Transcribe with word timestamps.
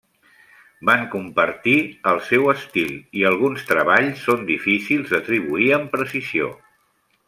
Van 0.89 1.03
compartir 1.15 1.75
el 2.13 2.23
seu 2.31 2.49
estil, 2.55 2.97
i 3.21 3.27
alguns 3.33 3.69
treballs 3.75 4.27
són 4.31 4.45
difícils 4.53 5.15
d'atribuir 5.17 5.73
amb 5.81 5.97
precisió. 5.97 6.55